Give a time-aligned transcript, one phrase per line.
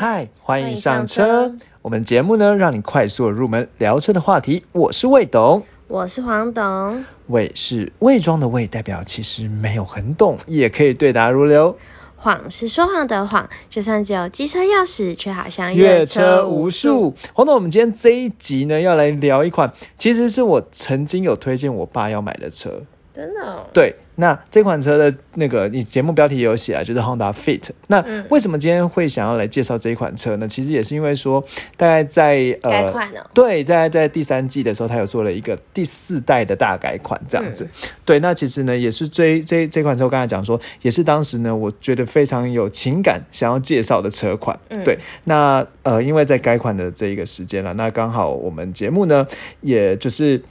[0.00, 1.52] 嗨，欢迎上车。
[1.82, 4.64] 我们节目呢，让你快速入门聊车的话题。
[4.70, 7.04] 我是魏董，我是黄董。
[7.26, 11.76] 魏是伪装的魏，代表其实没有很懂，也可以对答如流。
[12.14, 17.12] 谎是说谎的谎，就算只有机车钥匙，却好像越车无数。
[17.32, 22.82] 黄董，我们今天这一集呢，要来聊一款，其实是我曾经有推荐我爸要买的车。
[23.18, 23.66] 真的？
[23.72, 23.94] 对。
[24.20, 27.70] 那这款车的那个，你节目标题也有写啊，就是 Honda Fit。
[27.86, 30.48] 那为什么今天会想要来介绍这一款车呢？
[30.48, 31.40] 其实也是因为说，
[31.76, 32.92] 大概在呃，
[33.32, 37.68] 对，在在第三季的时候，它有做了一个第四代的大改款这样子。
[38.04, 44.58] 对，那其实呢，也是这这这款车，我刚才讲说，也是当时呢，我觉得非常有情感想要介绍的车款。
[44.84, 49.24] 对，那呃，因为在改款的这一个时间了，那刚好我们节目呢，
[49.60, 50.42] 也就是。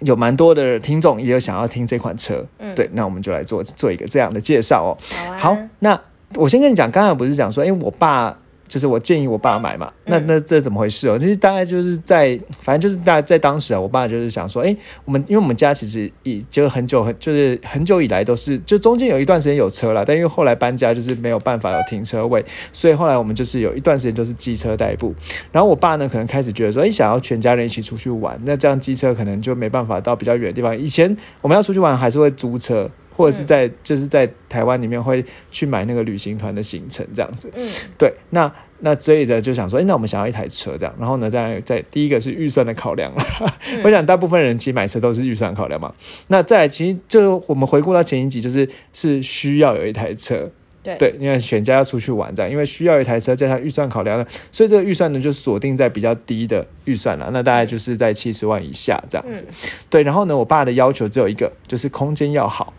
[0.00, 4.90] 有蛮多的听众也有想要听这款车，嗯，对，那我们就来做做一个这样的介绍哦。
[5.38, 6.00] 好，那
[6.34, 8.36] 我先跟你讲，刚才不是讲说，因为我爸。
[8.70, 11.18] 就是我建议我爸买嘛，那那这怎么回事哦？
[11.18, 25.12] 其实大概就是在，反正就是大在当时啊，我爸就是想说，哎，我们因为我们家其实已就很久很就是很久以来都是，就中间有一段时间有车了，但因为后来搬家就是没有办法有停车位，所以后来我们就是有一段时间都是机车代步。
[25.50, 30.78] 然后我爸呢，可能开始觉得说，哎，想要全家人一起出去玩，那这样机车可能就没办法到比较远的地方。
[30.78, 32.88] 以前我们要出去玩还是会租车。
[33.20, 37.68] 或者是在就是在台湾里面会去买那个旅行团的行程这样子，嗯，
[37.98, 43.22] 对，那那所以呢就想说，哎，那我们想要一台车这样，然后呢在在第一个是预算的考量了，
[43.84, 45.92] 我想大部分人其实买车都是预算考量嘛。
[46.28, 50.50] 那再其实就我们回顾到前一集，就是是需要有一台车，
[50.82, 50.96] 对。
[50.96, 59.44] 对，因为全家要出去玩这样，因为需要一台车加上预算考量呢，所以这个预算呢就锁定在比较低的预算了，那大概就是在七十万以下这样子，
[59.90, 62.72] 对，然后呢我爸的要求只有一个，就是空间要好。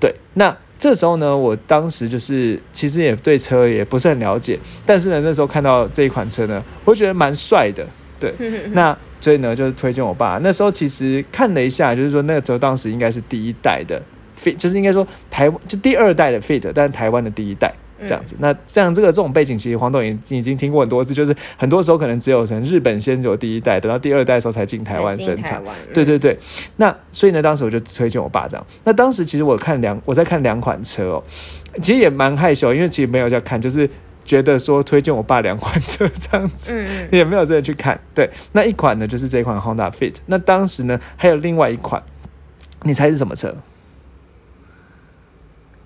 [0.00, 7.86] 对，那这时候呢，我当时就是其实也对车也不是很了解，但是呢，那时候看到这一款车呢，我觉得蛮帅的。
[8.20, 8.34] 对，
[8.72, 10.38] 那所以呢，就是推荐我爸。
[10.42, 14.02] 那时候其实看了一下，就是说那个车当时应该是第一代的
[14.36, 17.72] Fit，就是应该说台湾就第二代的 Fit，但是台湾的第一代。
[18.06, 25.62] 这样子，那这样这个这种背景，其实黄董已已经听过很多次，就是很多时候可能只有从日本先有第一代，等到第二代的时候才进台湾生产。
[25.92, 26.38] 对对对，
[26.76, 28.66] 那所以呢，当时我就推荐我爸这样。
[28.84, 31.24] 那当时其实我看两，我在看两款车哦，
[31.82, 33.88] 其实也蛮害羞，因为其实没有在看，就是
[34.24, 37.98] 觉得说推荐我爸两款车这样子，嗯 也没有真的去看。
[38.14, 42.02] 对，那一款呢就是这款 Honda Fit，那当时呢还有另外一款，
[42.82, 43.56] 你猜是什么车？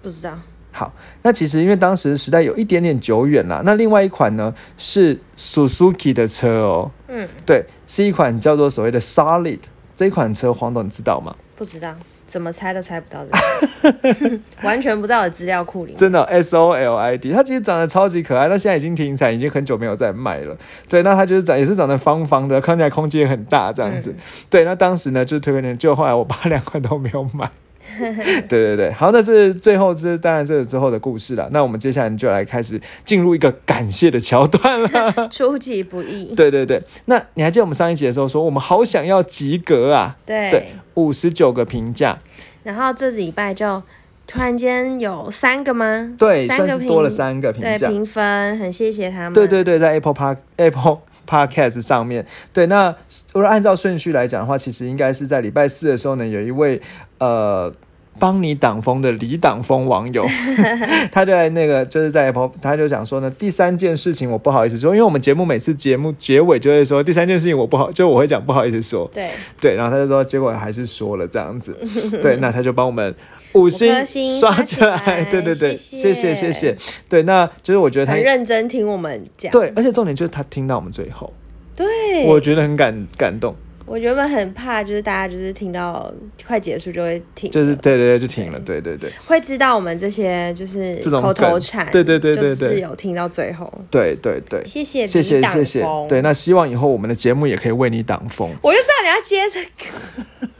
[0.02, 0.38] 不知道。
[0.72, 3.60] 好，那其实因为当时时代有一点点久远了。
[3.64, 9.58] 那另外一款呢是 Suzuki 的车哦，嗯，对，是一款叫做所谓的 Solid
[9.94, 11.36] 这一款车，黄董你知道吗？
[11.54, 11.94] 不知道，
[12.26, 15.92] 怎么猜都猜不到这个，完全不在我的资料库里。
[15.94, 20.56] 真的 S O L I D，它其实长得超级可爱，那现在已经停产，已经很久没有再卖了。
[20.88, 24.14] 对，那它就是长也是长得方方的，看起来空间也很大这样子。
[24.48, 27.50] 对，那当时呢就是推荐，就后来我把两款都没有买。
[28.48, 31.48] 对对对，好，那这是最后，这当然这是之后的故事了。
[31.52, 35.28] 那我们接下来就来开始进入一个感谢的桥段了。
[35.30, 36.34] 出其不意。
[36.34, 40.16] 对对对，那你还记得我们上一集的时候说，我们好想要及格啊？
[40.24, 42.18] 对对，五十九个评价。
[42.62, 43.82] 然后这礼拜就
[44.26, 46.14] 突然间有三个吗？
[46.18, 49.32] 对，三个多了三个评价评分，很谢谢他们。
[49.32, 52.66] 对对对，在 Apple Park Apple Podcast 上面对。
[52.66, 52.94] 那
[53.32, 56.80] 如果按照顺序来讲的话，其实应该是在礼拜四的时候呢，有一位
[57.18, 57.72] 呃。
[58.18, 60.24] 帮你挡风的李挡风网友，
[61.10, 69.28] 他就在那个就是在他就讲说呢，第三件事情我不好意思说，因为我们节目每次节目结尾就会说第三件事情我不好，就我会讲不好意思说，对。
[69.60, 71.76] 对，然后他就说结果还是说了这样子，
[72.22, 73.14] 对，那他就帮我们
[73.54, 73.92] 五星
[74.40, 76.76] 刷起来，对对对，谢谢谢谢，
[77.08, 81.32] 对，那就是我觉得他很认真听我们讲，对，而且重点就是他听到我们最后，
[81.74, 83.54] 对，我觉得很感感动。
[83.92, 86.10] 我原本很怕，就是大家就是听到
[86.46, 98.48] 快结束就会停，就是对对对就停了，对对对，会知道我们这些就是口头禅，对对对对对，是有听到最后，对对对，谢谢谢谢谢谢，对，那希望以后我们的节目也可以为你挡风。
[98.62, 100.48] 我就知道你要接这个。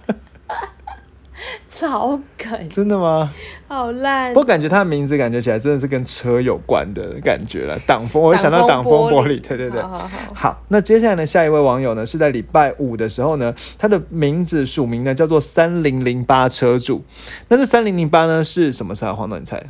[1.83, 3.33] 老梗，真的吗？
[3.67, 4.33] 好烂！
[4.35, 7.79] 我感觉他的名字感觉起来真的是跟车有关的感觉了。
[7.87, 9.41] 挡风，我会想到挡风玻璃。
[9.41, 10.09] 对对对，好好好。
[10.35, 11.27] 好，那接下来呢？
[11.27, 17.03] 下一位网友呢是在礼拜五的时候呢，他的名字署名呢叫做三零零八车主。
[17.49, 19.13] 那这三零零八呢是什么车？
[19.13, 19.65] 黄暖菜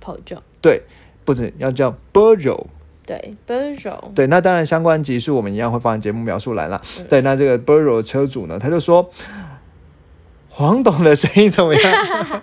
[0.00, 0.82] p o j o 对，
[1.24, 2.66] 不是要叫 Burro
[3.06, 6.80] 对 b u r r o 对，那当然相关集数我们一样会放在节目描述栏了。
[7.08, 9.08] 对，那这个 b o r o 车主呢，他就说。
[10.54, 12.42] 黄董的声音怎么样？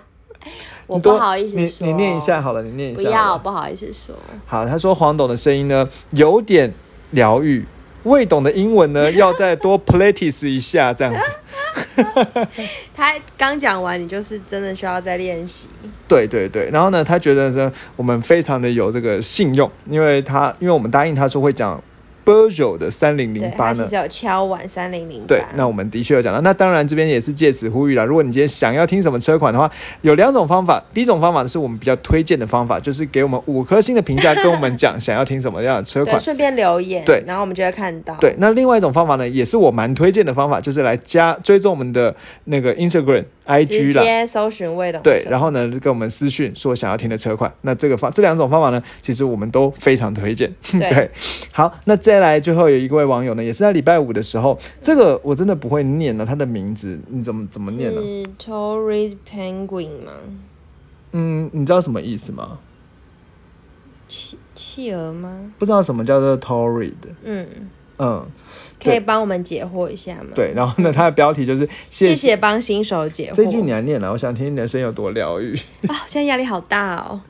[0.88, 3.02] 我不好意思你说你念一下好了，你念一下。
[3.02, 3.38] 不要，。
[3.38, 4.12] 不好意思说。
[4.46, 6.74] 好，他说黄董的声音呢有点
[7.12, 7.64] 疗愈，
[8.02, 11.20] 未懂的英文呢要再多 practice 一下，这样子。
[12.92, 15.68] 他刚讲完，你就是真的需要再练习。
[16.08, 21.80] 对对对，然后呢，他觉得呢我们非常的有这个信用，因为他因为我们答应他说会讲
[22.24, 23.96] b e r o 的三零对零八呢他其实。
[23.96, 26.40] 有敲碗三零零八对，那我们的确有讲到。
[26.40, 28.04] 那当然，这边也是借此呼吁了。
[28.04, 29.70] 如果你今天想要听什么车款的话，
[30.02, 30.82] 有两种方法。
[30.92, 36.20] 第一种方法是我们比较推荐的方法，就是给我们五颗星的评价，跟我们讲想要听什么样的车对，款。
[36.20, 38.14] 顺便留言，对然后我们就会看到。
[38.20, 42.14] 对，那另外一种方法呢，也是我蛮推荐的方法，就是来加追踪我们的
[42.44, 44.02] 那个 Instagram、直 IG 啦。
[44.02, 45.02] 接搜寻魏董。
[45.02, 47.52] 对，然后呢，跟我们私讯说想要听的车款。
[47.62, 50.54] 那这个方这两种方法呢，其实我们都非常推荐。
[50.72, 51.10] 对
[51.52, 58.00] 好，那接下来最后有一位网友呢，也是在礼拜五的时候，这个我真的不会念了，他的名字你怎么怎么念呢？
[58.00, 60.12] 是 Tory Penguin 吗？
[61.12, 62.58] 嗯，你知道什么意思吗？
[64.08, 65.52] 企企鹅吗？
[65.58, 67.46] 不知道什么叫做 Tory 的，嗯，
[67.98, 68.26] 嗯，
[68.82, 70.52] 可以帮我们解惑一下吗？，对。
[70.54, 73.34] 然后呢，它的标题就是 谢谢谢帮新手解惑。
[73.34, 75.54] 这句你来念了，我想听你的声音有多疗愈。
[75.88, 77.20] 啊、现在压力好大哦。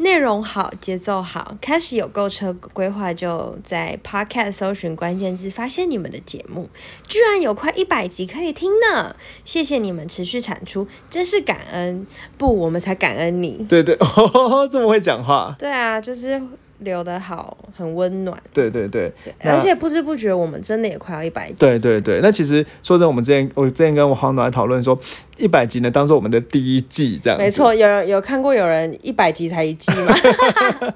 [0.00, 6.70] 内容好，节奏好，开始有购车规划，就在 Podcast 搜寻关键字，发现你们的节目，
[7.08, 9.16] 居然有快一百集可以听呢！
[9.44, 12.06] 谢谢你们持续产出，真是感恩。
[12.36, 13.66] 不，我们才感恩你。
[13.68, 15.56] 对对， 哦，这么会讲话。
[15.58, 16.40] 对啊，就是
[16.78, 21.56] 留的好，很温暖，对对对，那而且不知不觉我们真的也快要一百集。
[21.58, 24.98] 对对对，那其实说真的，我们之前我之前跟我黄总来讨论说，
[25.36, 27.38] 一百集呢当做我们的第一季这样。
[27.38, 27.50] 没。
[27.50, 30.14] 错，有人有看过有人一百集才一季吗？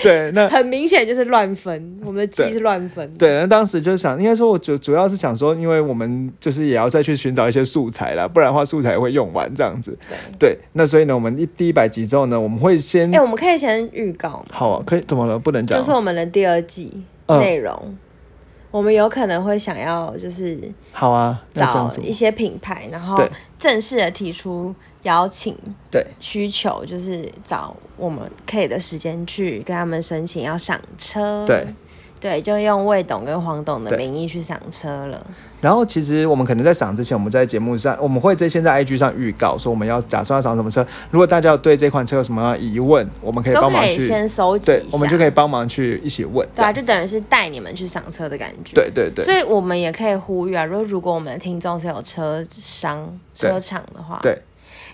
[0.00, 3.12] 对，那很明显就是乱分，我们的季是乱分。
[3.14, 9.98] 对，那当时就想，应该说我主主要是想说，因为我们就是也要再去寻找一些素材啦，不然的话素材会用完这样子。
[10.38, 14.44] 对，那所以呢，我们一第一百集之后呢，我们会先、哎、我们可以先预告吗？
[14.52, 15.38] 好啊，可以怎么了？
[15.38, 17.96] 不能讲就是我们的第二季嗯内容，
[18.70, 20.58] 我们有可能会想要就是
[20.92, 22.12] 好啊，找一？
[22.12, 23.16] 些品牌，然后
[23.58, 25.56] 正式的提出邀请
[25.90, 31.44] 对需求，就是找我们可以的时间去跟他们申请要上车。
[31.46, 31.66] 对。
[32.20, 35.26] 对，就用魏董跟黄董的名义去赏车了。
[35.60, 40.86] 然后其实我们可能在赏之前，我们在节目上，我们会在先在 IG 上预告说我们要打算要赏什么车。
[41.10, 46.46] 如果大家有对这款车有什么疑问，我们可以都帮忙去，可以先收集一下，，对我们就可以帮忙去一起问。
[46.54, 48.74] 对啊，就等于是带你们去赏车的感觉。
[48.74, 53.06] 对对对所以我们也可以呼吁啊，如果如果我们的听众是有车商、
[53.38, 54.38] 对车厂的话，对，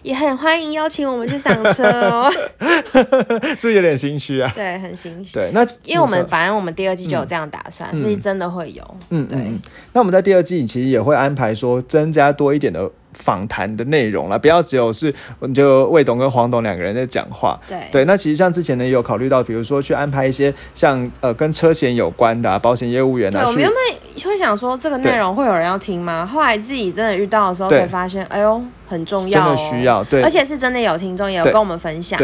[0.07, 2.31] 也很欢迎邀请我们去赏车哦。
[2.63, 3.03] 是
[3.55, 4.53] 不是有点心虚啊？
[4.55, 5.33] 对，很心虚。
[5.33, 8.83] 对，那因为我们反正我们第二季就有这样打算，嗯所以真的会有。
[8.85, 9.59] 对嗯对嗯，
[9.93, 15.13] 那我们在第二季其实也会安排说增加多一点的访谈的内容了，不要只有是
[15.55, 17.59] 就魏董跟黄董两个人在讲话。
[17.69, 17.79] 对。
[17.91, 26.27] 对，那其实像之前呢也有考虑到，比如说去安排一些像呃跟车险有关的、啊、保险业务员对，啊，去我们原本会想说这个内容会有人要听吗？
[26.27, 29.85] 后来自己真的遇到的时候才发现，哎呦，很重要、哦，的需。
[29.85, 30.23] 要对。
[30.23, 32.19] 而且是真的有听众也有跟我们分享，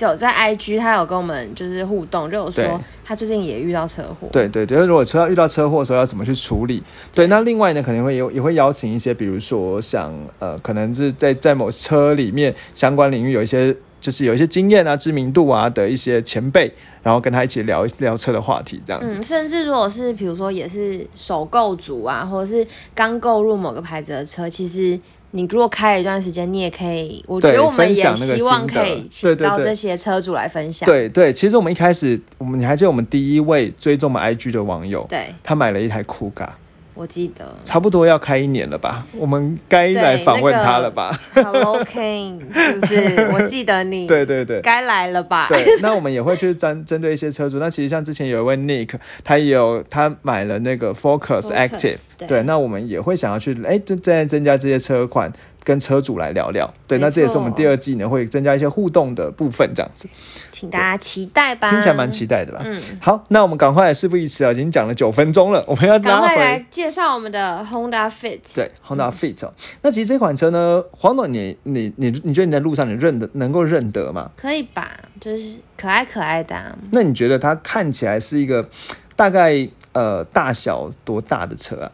[0.00, 4.28] 有在 IG 他有跟我们就是互动，就有说他最近也遇到车祸。
[4.32, 6.82] 对对对，如果车遇到车祸的时候要怎么去处理？
[7.14, 13.76] 对，那另外呢，可能会有也会邀请一些，比如说像呃，可能是在在某车里面相关领域有一些。
[14.00, 16.70] 就是有一些经验啊、知名度啊的一些前辈，
[17.02, 19.14] 然后跟他一起聊聊车的话题，这样子。
[19.14, 25.00] 嗯，甚至如果是比如说也是首购族啊，或者是刚购入某个牌子的车，其实
[25.36, 30.86] 你如果开了一段时间，你也可以，我觉得我们也希望可以请到这些车主来分享。
[30.86, 36.56] 对对，其实我们一开始，我们你还记得我们第一位追踪我们 IG 的网友，对，他买了一台酷咖，
[36.94, 37.54] 我记得。
[37.64, 39.06] 差不多要开一年了吧？
[39.16, 41.18] 我们该来访问他了吧？
[41.34, 43.30] Hello King，是不是？
[43.34, 44.06] 我记得你。
[44.06, 44.60] 对对对。
[44.60, 45.46] 该来了吧？
[45.48, 47.58] 对，那我们也会去针针对一些车主。
[47.58, 48.90] 那其实像之前有一位 Nick，
[49.22, 55.32] 他也有他买了那个 Focus Focus，Active，对对，那我们也会想要去哎，就再增加这些车款，
[55.64, 56.72] 跟车主来聊聊。
[56.86, 60.06] 对，那这也是我们第二季呢会增加一些互动的部分，这样子
[60.52, 61.70] 请大家期待吧。
[61.70, 62.60] 听起来蛮期待的吧？
[62.64, 66.66] 嗯，好，那我们赶快事不宜迟啊，已经讲了九分钟了， 我们要拉赶快来。
[66.70, 68.40] 介绍我们的 Honda Fit。
[68.54, 69.52] 对，Honda Fit 哦，
[69.82, 74.30] 那其实这款车呢，黄总你你你你觉得你在路上你认得能够认得吗？
[74.36, 74.90] 可以吧？
[75.20, 78.68] 就是可爱可爱的、啊，那你觉得它看起来是一个
[79.16, 81.90] 大概呃大小多大的车啊？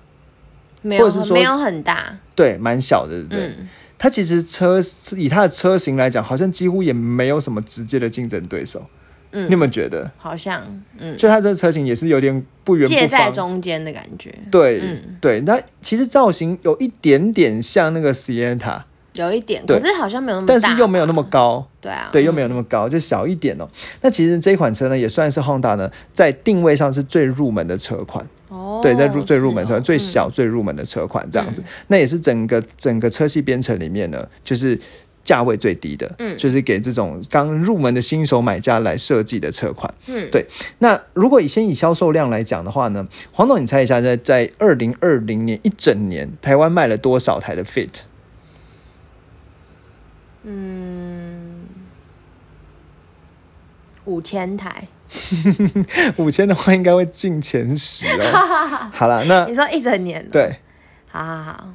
[0.83, 2.17] 没有或者是说没有很大。
[2.35, 3.47] 对，蛮小的，对不对？
[3.47, 3.69] 嗯，
[3.99, 4.81] 它其实车
[5.17, 8.85] 以它的车型来讲，好像几乎也没有什么直接的竞争对手。
[9.33, 10.11] 嗯你有没有觉得？
[10.17, 10.61] 好像
[10.99, 13.33] 嗯，就它这个车型也是有点不圆介在不方。
[13.35, 14.35] 中间的感觉。
[14.51, 18.83] 对、嗯对，那其实造型有一点点像那个 Sienna，
[19.13, 21.65] 有一点，可是好像没有那么大，但是又没有那么高。
[21.81, 23.69] 对啊，对，又没有那么高，就小一点哦。
[24.01, 31.63] 那其实这款车呢，也算是 Honda 呢在定位上是最入门的车款，哦，对，在入最入门车、哦最小、最入门的车款这样子。
[31.89, 34.79] 那也是整个整个车系编程里面呢，就是。
[35.23, 39.93] 价位最低的，嗯就是给这种刚入门的新手买家来设计的车款。
[40.07, 40.45] 嗯对。
[40.79, 48.01] 那如果以先以销售量来讲的话呢，黄总，你猜一下，在在二零二零年一整年，台湾卖了多少台的 Fit？
[50.45, 51.67] 嗯，
[54.07, 54.89] 五千台，
[56.17, 58.90] 五千的话，应该会进前十哦。
[58.95, 60.57] 好了，那你说一整年？，对。
[61.12, 61.69] 好好好，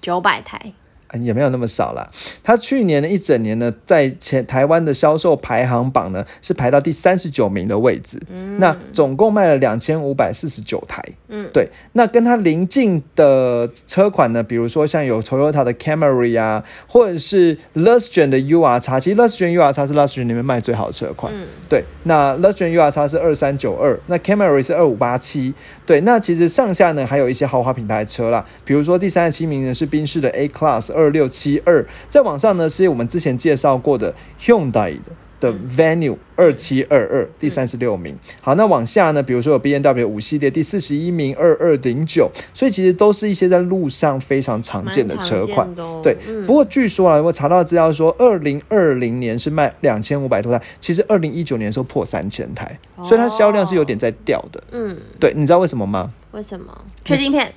[0.00, 0.83] 九百台，啊
[1.22, 2.08] 也没有那么少啦。
[2.42, 8.18] 它去年的一整年呢，在前台湾的销售排行榜呢是排到第三十九名的位置。
[8.30, 11.02] 嗯那总共卖了两千五百四十九台。
[11.28, 11.68] 嗯，对。
[11.92, 21.32] 那跟它邻近的车款呢，比如说像有 Toyota 的 Camry 啊，或者是 Lustgen 的 UR 其实 Lustgen UR 叉是 Lustgen 里面卖最好的车款。
[21.34, 25.52] 嗯对，那 Lustgen UR 叉是二三九二，那 Camry 是二五八七。
[25.84, 35.12] 对，那其实上下呢还有一些豪华品牌的车啦，比如说第三十七名呢是宾士的 A Class 二六七二，在网上呢是我们之前介绍过的 Hyundai 的。
[35.40, 45.68] 的 Venue 二七二二第三十六名，好，那往下呢，比如说有 B N W 五系列第四十一名二二零九，所以其实都是一些在路上非常常见的车款。
[46.02, 54.62] 对，嗯不过据说啊，我查到资料说，二零二零年是卖两千五百多台，其实二零一九年的时候破三千台，所以它销量是有点在掉的。
[54.70, 56.10] 嗯，对，你知道为什么吗？
[56.30, 56.74] 为什么？
[57.04, 57.52] 缺晶片嗯，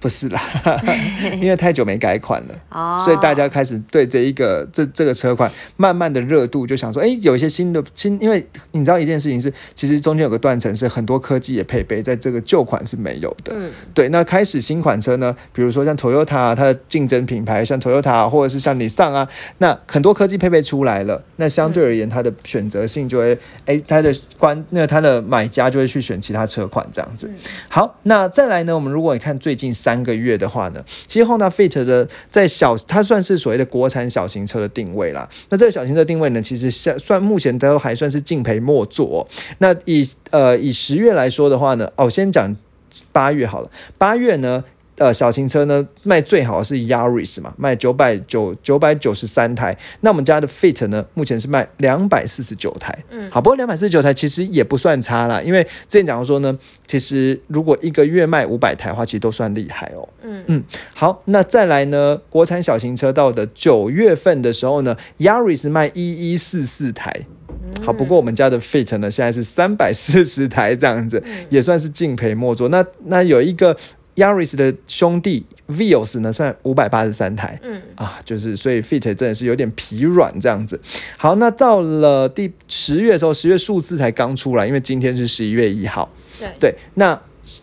[0.00, 0.40] 不是啦，
[1.40, 2.54] 因为太久没改款了。
[2.70, 13.52] 哦，所以大家开始对这一个这这个车款慢慢的热度，就想说，哎，有一些新的新，因为你知道一件事情是，其实中间有个断层是很多科技也配备在这个旧款是没有的。
[13.56, 19.28] 嗯对，那开始新款车呢，比如说像 Toyota 啊它的竞争品牌，像 Toyota 啊或者是像 Nissan 啊，
[19.58, 27.30] 那很多科技配备出来了，那相对而言它的选择性就会，哎，它的关那它的买家就会去选其他车款这样子。
[27.68, 35.28] 好，那再来呢，我们如果你看最近三个月的话呢，其实 Honda Fit 的在小，它算是所谓的国产小型车的定位啦。
[35.48, 39.26] 那这个小型车定位呢，其实算算目前都还算是敬陪末座、
[39.58, 42.54] 那以呃以十月来说的话呢，哦，先讲
[43.10, 44.62] 八月好了，八月呢。
[44.98, 49.76] 呃，小型车呢卖最好是 Yaris 嘛，卖九百九九百九十三台。
[50.00, 52.96] 那我们家的 Fit 呢，目前是卖两百四十九台。
[53.10, 60.08] 嗯好，不过两百四十九台其实也不算差啦，因为之前讲说呢，其实如果一个月卖五百台的话，其实都算厉害哦。
[60.22, 67.12] 嗯嗯，好，那再来呢，国产小型车到的九月份的时候呢，Yaris 卖一一四四台。
[67.84, 72.68] 好，不过我们家的 Fit 呢，现在是三百四十台这样子，也算是敬陪末座。
[72.70, 73.76] 那那有一个
[74.16, 77.58] Yaris 的兄弟 Vios 呢，算五百八十三台。
[77.62, 80.80] 嗯啊，就是所以 Fit 真的是有点疲软这样子。
[81.16, 86.10] 好，那到了第十月的时候，十月数字才刚出来，因为今天是十一月一号。
[86.38, 87.20] 对对，那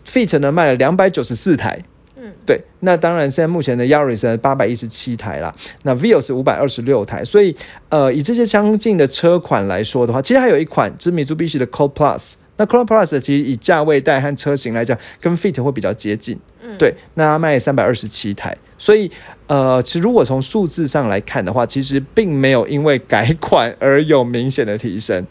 [0.07, 1.83] Fit 呢卖了两百九十四台。
[2.15, 7.53] 嗯对，那当然，现在目前的 Yaris 呢八百一十七台啦，那 Vios 五百二十六台，所以
[7.89, 12.33] 呃，以这些相近的车款来说的话，其实还有一款就是米 b 必 i 的 Code Plus。
[12.55, 16.39] 那 Chrome Plus 其实以价位带和车型来讲，跟 Fit 会比较接近。
[16.62, 19.12] 嗯对，那它卖三百二十七台，所以
[19.48, 25.25] 呃，其实如果从数字上来看的话，其实并没有因为改款而有明显的提升。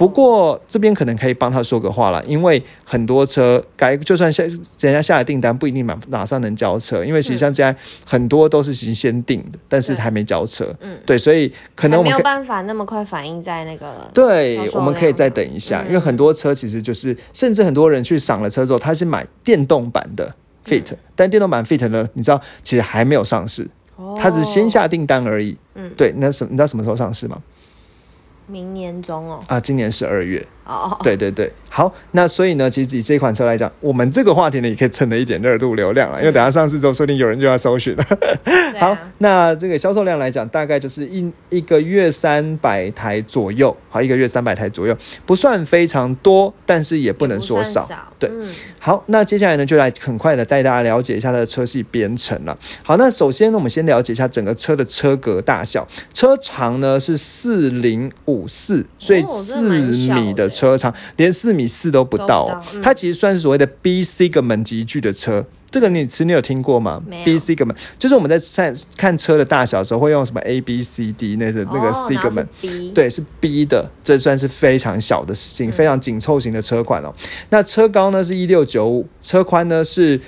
[0.00, 10.74] 哦，不过这边可能可以帮他说个话了，因为很多车改，就算下人家下了订单，不一定马马上能交车，因为其实像现在很多都是已经先订的，但是对还没交车。
[10.80, 25.56] 嗯对，所以可能我们没有办法那么快反映在那个对我们可以再等一下，嗯因为很多车其实就是，甚至很多人去赏了车之后，他是买电动版的 Fit，、但电动版 Fit 呢，你知道其实还没有上市，哦它只是先下订单而已。
[25.74, 27.38] 嗯对，那什你知道什么时候上市吗？
[28.50, 30.44] 明年中哦，啊，今年十二月。
[30.66, 38.04] 哦，对对对，好，那所以呢，其实以这款车来讲，我们这个话题呢也可以蹭了一点热度流量了，因为等下上市之后，说不定有人就要搜寻了。
[38.78, 47.88] 好那这个销售量来讲，大概就是一一个月三百台左右，好，一个月三百台左右，不算非常多，但是也不能说少。
[48.18, 48.48] 对嗯。
[48.78, 52.56] 好，那接下来呢，就来很快的带大家了解一下它的车系编程了。
[52.82, 65.46] 好，那首先呢，我们先了解一下整个车的车格大小，车长呢是四零五四，所以哦四米的的车长，连四米四都不到、哦它其实算是所谓的 B segment 级距的车。
[65.70, 72.46] 这个你词你有听过吗？B segment 就是我们在看看车的大小的时候会用什么 A B C D 那个那个 segment，、
[72.92, 77.14] 对，是 B 的，这算是非常小的型，嗯非常紧凑型的车款哦。
[77.50, 80.20] 那车高呢是一六九五，车宽呢是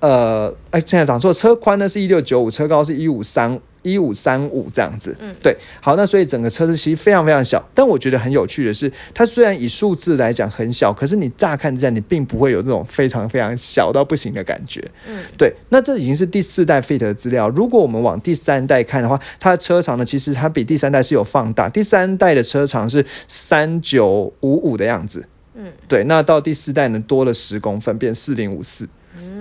[0.00, 3.58] 呃，哎，现在讲错，车宽呢是一六九五，车高是一五三。
[3.84, 28.88] 一五三五这样子，嗯，对，好，那所以整个车子其实非常非常小，但我觉得很有趣的是，它虽然以数字来讲很小，可是你乍看之下，你并不会有那种非常非常小到不行的感觉，嗯，对，那这已经是第四代 Fit 的资料，如果我们往第三代看的话，它的车长呢，其实它比第三代是有放大，第三代的车长是三九五五的样子，嗯，对，那到第四代呢多了十公分，变四零五四。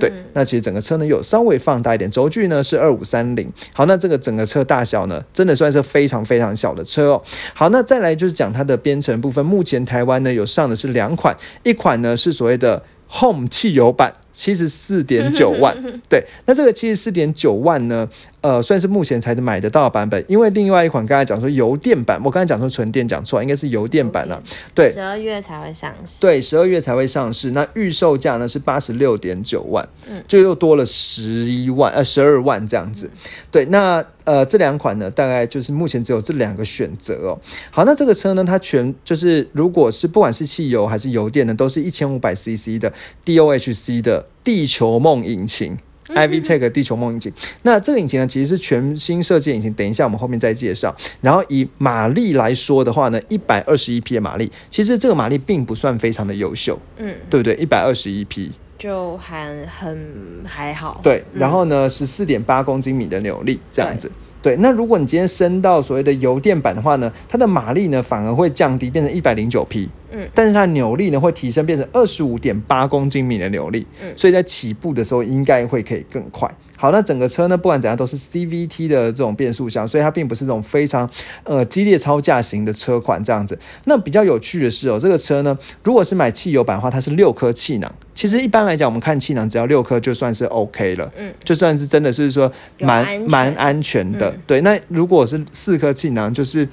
[0.07, 3.51] 对，那其实整个车呢有稍微放大一点，轴距呢是二五三零。
[3.71, 7.21] 好，那这个整个车大小呢，真的算是非常非常小的车哦。
[7.53, 12.83] 好，那再来就是讲它的编程部分，目前台湾呢有上的是两款，一款呢是所谓的
[13.19, 14.13] Home 汽油版。
[14.33, 15.77] 七十四点九 万，
[16.09, 18.09] 对，那这个七十四点九万呢，
[18.41, 24.41] 呃，算是目前才能买得到的版本，因为另外一款刚才讲说油电版，我刚才讲说纯电讲错，应该是油电版了，
[24.73, 33.09] 对，十二月才会上市，对，十二月才会上市，那预售价呢是八十六点九万，嗯，就又多了十一万，呃，十二万这样子，
[33.51, 37.39] 对，那呃这两款呢，大概就是目前只有这两个选择哦。
[37.69, 42.91] 好，那这个车呢，它全就是如果是不管是汽油还是油电呢，都是一千五百 CC 的
[43.23, 44.22] DOHC 的。
[44.43, 45.77] 地球梦引擎
[46.07, 47.31] ，iVTEC 地球梦引擎。
[47.61, 49.73] 那这个引擎呢，其实是全新设计引擎。
[49.73, 50.95] 等一下我们后面再介绍。
[51.21, 57.55] 然后以马力来说的话呢，一百二十一匹的马力，其实这个马力并不算非常的优秀，嗯，对不对？
[57.55, 60.99] 一百二十一匹就还很还好。
[61.01, 64.11] 对，然后呢，十四点八公斤米的扭力这样子。
[64.43, 69.89] 对，那如果你今天升到所谓的油电版的话呢，它的马力呢反而会降低，变成一百零九匹。
[70.11, 73.87] 嗯，但是它扭力呢会提升，变成二十五点八公斤米的扭力。
[74.03, 76.47] 嗯，所以在起步的时候应该会可以更快。
[76.77, 81.09] 好，那整个车呢，不管怎样都是 CVT 的这种变速箱，所以它并不是这种非常
[81.45, 83.57] 呃激烈超驾型的车款这样子。
[83.85, 87.89] 那比较有趣的是哦，这个车呢，如果是买汽油版的话，它是六颗气囊。
[88.13, 94.33] 其实一般来讲，我们看气囊只要六颗就算是 OK 了，嗯，就算是真的是说蛮蛮安全的。
[94.45, 96.67] 对，那如果是四颗气囊，就是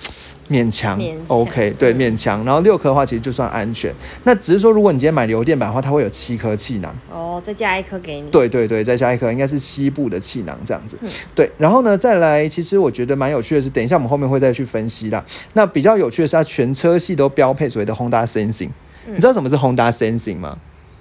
[0.51, 2.45] 勉强 OK，对，勉强。
[2.45, 3.93] 然后六颗的话，其实就算安全。
[4.25, 6.95] 那只是说，如果你今天买油电版的话，它会有七颗气囊。
[7.11, 8.31] 哦，再加一颗给你。
[8.31, 10.99] 对对对，再加一颗，应该是西部的气囊这样子。
[11.35, 15.25] 对，然后呢，再来，其实我觉得蛮有趣的是，等一下我们后面会再去分析啦。
[15.55, 18.71] 那比较有趣的是，它全车系都标配所谓的 Honda Sensing。
[19.07, 20.59] 你知道什么是 Honda Sensing 吗？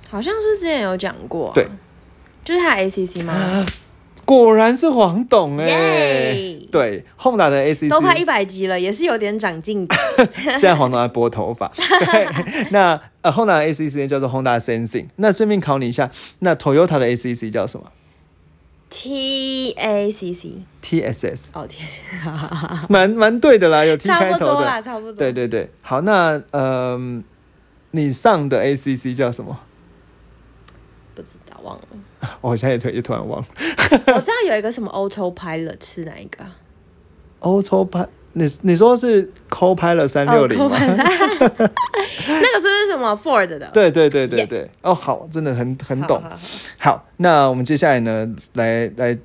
[0.10, 1.68] 好像是之前有讲过，对，
[2.44, 3.66] 就是他 ACC 吗？
[4.26, 6.36] 果然是黄董哎，
[6.72, 9.88] 对，Honda 的 ACC 都快一百集了，也是有点长进。
[10.30, 11.72] 现在黄董在拨头发。
[12.70, 15.08] 那呃，Honda 的 ACC 叫做 Honda Sensing。
[15.16, 17.92] 那顺便考你一下，那 Toyota 的 ACC 叫什么
[18.92, 21.40] ？TACC，TSS。
[21.54, 21.88] 哦天，
[22.88, 25.14] 蛮蛮对的啦，有 T 开头的，差不多啦，差不多。
[25.14, 27.24] 对对对，好，那嗯，
[27.92, 29.58] 你上的 ACC 叫什么？
[31.64, 31.82] 忘了。
[32.42, 33.48] 我现在也突也突然忘了。
[34.16, 36.46] 我知道有一个什么 Autopilot 是哪一个
[37.42, 40.78] ？Autopilot，你你说是 Copilot 三六零吗？
[40.80, 43.70] 那个是什么 Ford 的？
[43.74, 44.70] 对对对对对。
[44.82, 46.22] 哦，好，真的很很懂。
[46.78, 49.18] 好，那我们接下来呢，来来。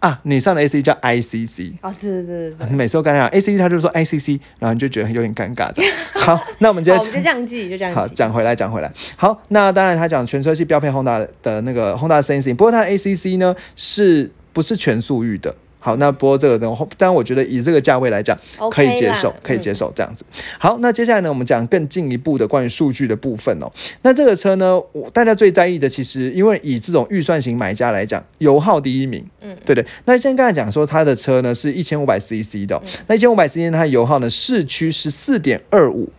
[0.00, 5.92] 啊，你上的 A C 叫 I C C 哦，对对对对，你每次都跟他讲 A C C，他就说 I C C，然后你就觉得有点尴尬这样。
[6.14, 8.92] 好，那我们就这样记，就这样好讲回来，讲回来。
[9.16, 15.54] 好，那当然他讲全车系标配 Honda 的那个 Honda Sensing，不过它 A C C 呢是不是全速域的？
[15.80, 18.36] 好，那播这个的话，但我觉得以这个价位来讲，
[18.70, 20.24] 可以接受，可以接受这样子。
[20.58, 23.70] 好，那接下来呢，我们讲更进一步的关于数据的部分哦。
[24.02, 29.84] 那这个车呢，我大家最在意的，其实因为以这种预算型买家来讲，油耗第一名，嗯，对对。
[30.04, 36.10] 那先刚才讲说，它的车呢是一千五百 CC 的，那一千五百 CC 它油耗呢，市区十四点二五。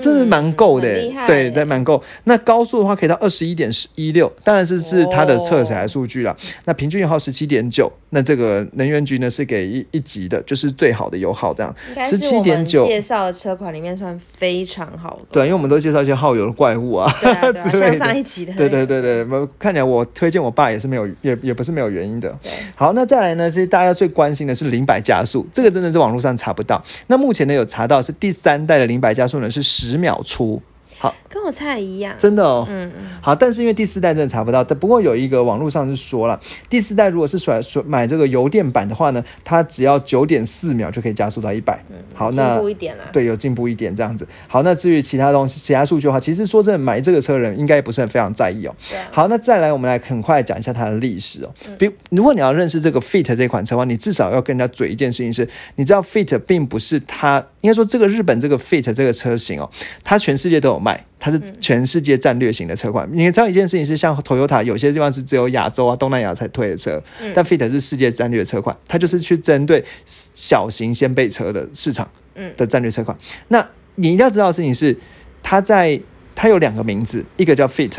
[0.00, 0.88] 真的蛮够的，
[1.26, 2.02] 对，在蛮够。
[2.24, 6.34] 那高速的话可以到二十一点一六，当然是是它的测起来数据了。
[6.64, 11.76] 那平均油耗十七点九，那这个能源局呢是给一一级的，就是最好的油耗这样。
[12.06, 15.26] 十七点九，介绍的车款里面算非常好的。
[15.30, 17.06] 对，因为我们都介绍一些耗油的怪物啊，
[17.52, 17.98] 之类的。
[17.98, 18.54] 上一期的。
[18.54, 19.26] 对对对对，
[19.58, 22.34] 看起来我推荐我爸也是没有，也也不是没有原因的。
[22.74, 26.82] 好，那再来呢，其实大家最关心的是零百加速，这个真的是网络上查不到。
[27.08, 29.62] 那目前呢有查到是第三代的零百加速呢是。
[29.66, 30.62] 十秒出。
[30.98, 32.66] 好，跟我猜的一样，真的哦。
[32.70, 33.06] 嗯嗯。
[33.20, 41.84] 好，但是因为第四代真的查不到，但不过有一个网络上是说了，第四代如果是甩甩买这个油电版的话呢，它只要九点四秒就可以加速到一百。
[41.90, 43.04] 嗯，好，那进步一点啦。
[43.12, 44.26] 对，有进步一点这样子。
[44.48, 48.74] 好，那至于其他东西、其他数据的话，其实说真的，买这个车的人应该不是很非常在意哦。
[48.88, 48.98] 对。
[49.12, 51.52] 好，那再来，我们来很快讲一下它的历史哦。
[51.78, 57.44] 比如果你要认识这个 Fit 这款车的话，你至少要跟人家嘴一件事情是，你知道 Fit 并不是它。
[57.66, 59.68] 应该说这个日本这个 Fit 这个车型哦，
[60.04, 63.08] 它全世界都有卖，它是全世界战略型的车款。
[63.12, 67.02] 你知道一件事情是，像 Toyota 有些地方是只有亚洲啊、东南亚才推的车，
[67.34, 72.08] 但 Fit 是世界战略车款，它就是去针对小型掀背车的市场
[72.56, 73.18] 的战略车款。
[73.48, 74.96] 那你一定要知道的事情是，
[75.42, 76.00] 它在
[76.36, 77.98] 它有两个名字，一个叫 Fit，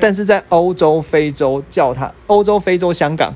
[0.00, 3.34] 但是在欧洲、非洲叫它欧洲、非洲、香港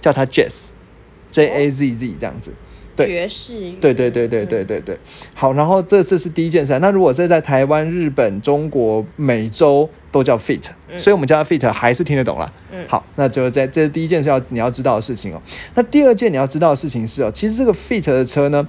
[0.00, 2.50] 叫它 Jazz，J A Z Z 这样子。
[2.50, 2.67] 对
[3.06, 4.98] 爵士乐，对对对对对对对，
[5.34, 6.78] 好，然后这这是第一件事。
[6.80, 10.62] 那如果是在台湾、日本、中国、美洲都叫 fit，、
[10.96, 12.50] 所以我们叫它 fit 还是听得懂啦。
[12.72, 15.40] 嗯好，那就是在这是第一件事要你要知道的事情哦。
[15.74, 18.66] 那第二件你要知道的事情是哦，其实这个 fit 的车呢。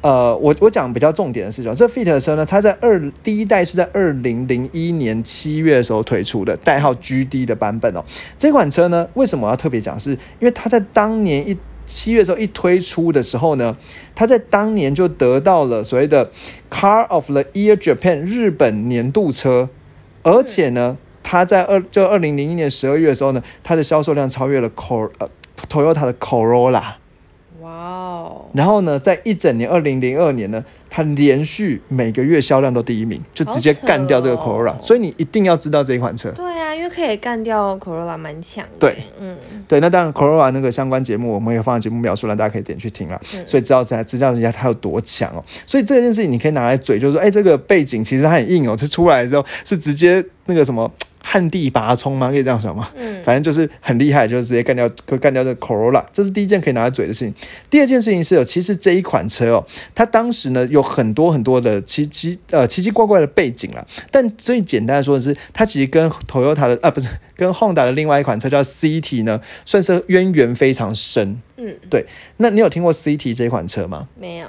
[0.00, 8.04] 呃，我我讲比较重点的事情哦，这 Fit 的车呢，它在二第一代是在二零零一年七月的时候推出的，代号 GD 的版本哦。
[8.36, 9.98] 这款车呢，为什么要特别讲？
[9.98, 13.76] 是因为它在当年一七月的时候一推出的时候呢，
[14.14, 16.30] 它在当年就得到了所谓的
[16.70, 19.68] Car of the Year Japan 日本年度车，
[20.22, 25.28] 而且呢，它在二就二零零一年十二月的时候呢，它的销售量超越了 Cor 呃
[25.68, 26.94] Toyota 的 Corolla。
[27.64, 34.38] 哇哦，然后呢，在一整年二零零二年呢，它连续每个月销量都第一名，就直接干掉这个哦。
[34.44, 36.30] Corolla，、所以你一定要知道这一款车。
[36.32, 38.62] 对啊，因为可以干掉 Corolla 蛮强。
[38.64, 39.34] 的，对，嗯，
[39.66, 45.42] 对，那当然 Corolla 那个相关节目我们也放在节目描述栏，大家可以点去听啊，所以知道才知道人家它有多强哦。
[45.66, 50.90] 所以这件事情你可以拿来嘴，就是说，哎，这个背景其实它很硬哦，这出来之后是直接那个什么
[51.26, 52.28] 旱地拔葱吗？
[52.30, 52.88] 可以这样想吗？
[52.96, 57.34] 嗯反正就是很厉害，就是直接干掉，可干掉这个 Corolla，这是第一件可以拿来嘴的事情。
[57.70, 71.40] 第二件事情是哦，其实这一款车哦，它当时呢有很多很多的奇奇呃奇奇怪怪的背景啦，但最简单的说的是，它其实跟 Toyota 的啊不是跟 Honda 的另外一款车叫 CT 呢，算是渊源非常深。
[71.56, 72.04] 嗯，对，
[72.36, 74.08] 那你有听过 CT 这款车吗？
[74.20, 74.48] 没有，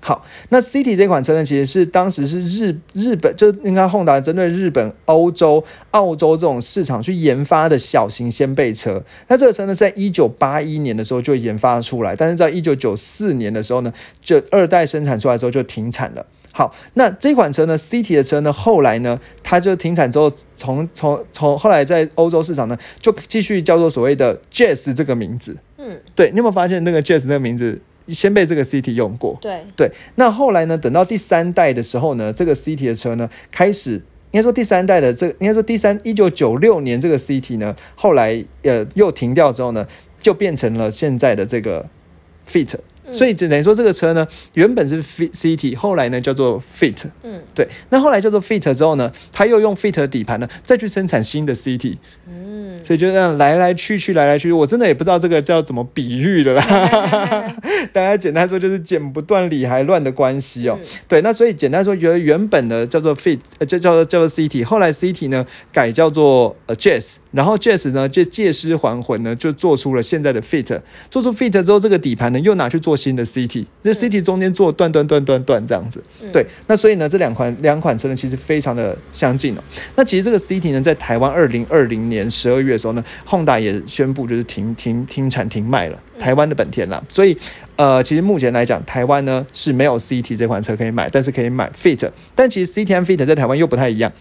[0.00, 9.02] 好，那 City 这款车呢，其实是当时是日日本，就应该 Honda 针对日本、欧洲、澳洲这种市场去研发的小型掀背车。
[9.26, 16.24] 那这个车呢，在一九八一年的时候就研发出来，但是在一九九四年的时候呢，就二代生产出来之后就停产了。
[16.52, 25.56] 好，那这款车呢，City 的车呢，后来呢，它就停产之后，从从从后来在欧洲市场呢，就继续叫做所谓的 Jazz 这个名字。
[25.76, 29.38] 嗯，对，你有没有发现那个 Jazz 这个名字先被这个 City 用过？
[29.40, 30.76] 对，对，那后来呢？
[30.78, 33.92] 等到第三代的时候呢，这个 CT 的车呢，开始
[34.30, 39.86] 应该说第三代的这应该说第三一九九六年这个 CT 呢，后来呃又停掉之后呢，
[40.20, 41.86] 就变成了现在的这个
[42.48, 42.74] Fit。
[43.10, 47.06] 所以只等于说这个车呢，原本是 Fit CT，后来呢叫做 Fit。
[47.22, 51.96] 嗯对，那后来叫做 Fit 之后呢，它又用 Fit 的底盘呢，再去生产新的 CT。
[52.28, 56.62] 嗯，所以就这样来来去去，来来去去，我真的也不知道这个叫怎么比喻的啦。
[57.92, 60.78] 大家简单说就是剪不断理还乱的关系哦。
[61.06, 70.80] 对，那所以简单说，原原本的叫做 fit，呃，就叫做叫做 City，后来 City 呢改叫做呃 Jazz，然后 Jazz 呢就借尸还魂呢，就做出了现在的 fit。
[71.10, 76.02] 做出 fit 之后，这个底盘呢又拿去做新的 City，这 City 中间做断断断断断这样子。
[76.32, 79.62] 对，那所以呢，这两款两款车呢其实非常的相近哦。
[79.96, 87.02] 那其实这个 City 呢，在台湾二零二零年十二月的时候呢，Honda 也宣布就是停停停产停卖了，台湾的本田啦。
[87.08, 87.36] 所以
[87.76, 92.10] 呃，其实目前来讲，台湾呢是没有 CT 这款车可以买，但是可以买 Fit。
[92.34, 94.12] 但其实 CT 和 Fit 在台湾又不太一样。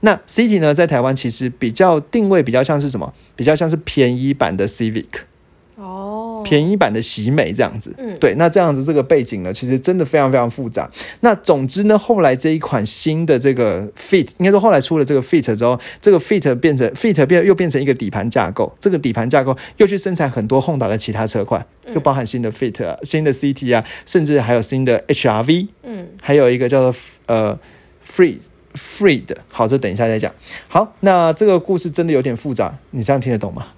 [0.00, 3.12] 那 CT 呢，在台湾其实比较定位比较像是什么？
[3.34, 5.06] 比较像是便宜版的 Civic。
[5.76, 10.90] 哦，便宜版的喜美这样子，嗯对，那这样子这个背景呢，其实真的非常非常复杂。
[11.20, 27.58] 那总之呢，后来这一款新的这个 Fit，应该说后来出了这个 Fit 之后，这个 Fit 变成 Fit 变又变成一个底盘架构，这个底盘架构又去生产很多 Honda 的其他车款，又包含新的 Fit 啊、新的 CT 啊，甚至还有新的 HRV，嗯，还有一个叫做呃
[28.06, 28.38] Free。
[28.76, 30.30] Free 的，好，这等一下再讲。
[30.68, 33.68] 好，那这个故事真的有点复杂，你这样听得懂吗？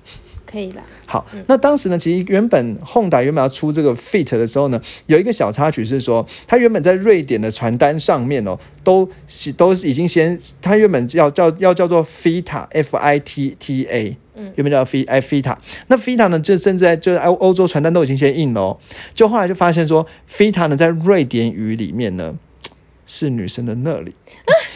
[0.51, 14.53] 可以啦，好，那当时呢，其实原本 Honda 原本要出这个 Fit 的时候呢，有一个小插曲是说，它原本在瑞典的传单上面哦，都是都是已经先，它原本要叫要叫做 Fita F I T T A，嗯。
[14.57, 15.57] 原本叫 F I Fita，
[15.89, 18.79] 那 Fita 呢，就甚至在就是欧欧洲传单都已经先印了哦，
[19.13, 22.35] 就后来就发现说，Fita 呢在瑞典语里面呢
[23.05, 24.15] 是女生的那里，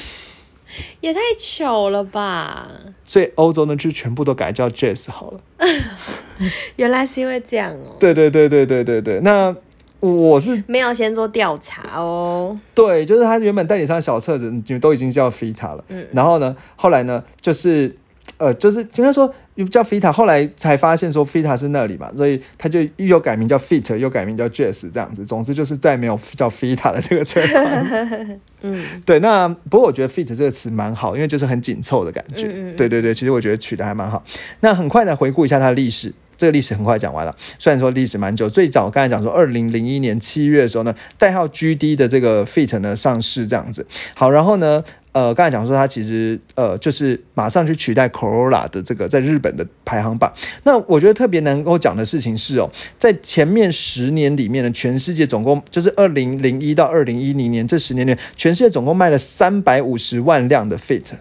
[1.01, 2.69] 也太糗了吧！
[3.05, 5.41] 所以欧洲呢就全部都改叫 Jazz 好了。
[6.77, 9.55] 原来是因为这样哦，对对对对对对对，那
[10.01, 12.59] 我是没有先做调查哦。
[12.75, 15.85] 对，就是他原本代理商小册子，你们都已经叫 Fita 了。
[15.89, 17.97] 嗯然后呢，后来呢，就是
[18.43, 19.33] 呃，就是应该说
[19.71, 25.25] 叫 Fita，后来才发现说 Fita 是那里嘛，所以他就又改名叫 Fit，又改名叫 Jazz 这样子。
[25.25, 28.41] 总之就是再没有叫 Fita 的这个车款。
[28.63, 29.21] 嗯， 对。
[29.21, 32.49] 那不过我觉得 Fit 这个词蛮好，因为就是很紧凑的感觉。
[32.77, 34.25] 对对对，其实我觉得取的还蛮好。
[34.61, 36.13] 那很快的回顾一下它的历史。
[36.43, 43.87] 这个历史很快讲完了，虽然说历史蛮久，最早刚才讲说二零零一年七月的时候呢，代号 GD 的这个 Fit 呢上市这样子。
[44.13, 50.33] 好，然后呢，呃，刚才讲说它其实呃就是马上去取代 Corolla 的这个在日本的排行榜。
[50.65, 61.13] 那我觉得特别能够讲的事情是哦，在前面十年里面呢，全世界总共就是二零零一到二零一零年这十年里，全世界总共卖了三百五十万辆的 Fit。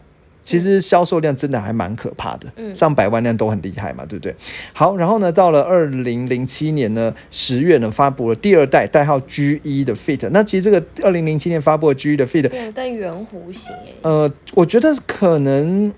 [0.44, 4.36] 其实销售量真的还蛮可怕的，上百万辆都很厉害嘛，对不对？
[4.74, 10.28] 好，然后呢，到了二零零七年呢十月呢，发布了第二代代号 G 一的 Fit。
[10.32, 15.92] 那其实这个二零零七年发布的 G 一的 Fit，但圆弧形呃，我觉得可能。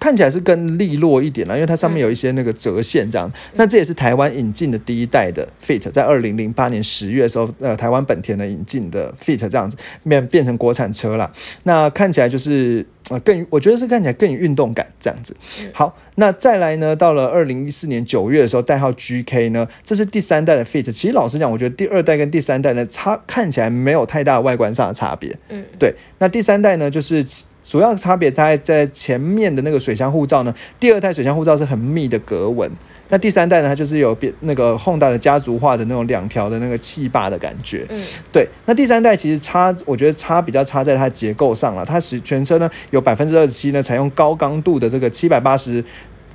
[0.00, 3.30] 看起来是更利落一点了，因为它上面有一些那个折线这样。
[3.54, 11.30] 那这也是台湾引进的第一代的 Fit，在二零零八年十月的时候，呃，台湾本田的引进的 Fit 这样子变变成国产车了。
[11.64, 15.36] 那看起来就是呃更，我觉得是看起来更有运动感这样子。
[15.74, 20.90] 好，那再来呢，到了二零一四年九月的时候，代号 GK 呢，这是第三代的 Fit。
[20.90, 25.36] 其实老实讲，我觉得第二代跟第三代呢差看起来没有太大外观上的差别。
[25.50, 25.94] 嗯，对。
[26.18, 27.22] 那第三代呢，就是。
[27.70, 32.68] 主要差别在在前面的那个水箱护罩呢，第二代水箱护罩是很密的格纹，
[33.10, 37.86] 那第三代呢，它就是有变那个 Honda 的家族化的那种两条的那个气坝的感觉。
[37.90, 38.02] 嗯，
[38.32, 38.48] 对。
[38.66, 45.84] 那第三代其实差，我觉得差比较差在它结构上了，它是全车呢有百分之二十七呢采用高刚度的这个七百八十